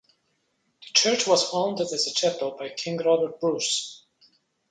[0.81, 4.03] The church was founded as a chapel by King Robert Bruce.